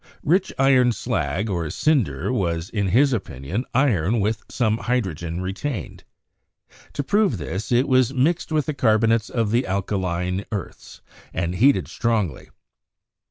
Rich 0.23 0.51
iron 0.57 0.93
slag 0.93 1.47
or 1.47 1.69
cin 1.69 2.03
der 2.03 2.31
was, 2.31 2.71
in 2.71 2.87
his 2.87 3.13
opinion, 3.13 3.65
iron 3.71 4.19
with 4.19 4.43
some 4.49 4.79
hydrogen 4.79 5.41
retained. 5.41 6.05
To 6.93 7.03
prove 7.03 7.37
this, 7.37 7.71
it 7.71 7.87
was 7.87 8.11
mixed 8.11 8.51
with 8.51 8.65
the 8.65 8.73
carbonates 8.73 9.29
of 9.29 9.51
the 9.51 9.67
al 9.67 9.83
kaline 9.83 10.45
earths 10.51 11.01
and 11.35 11.53
heated 11.53 11.87
strongly. 11.87 12.49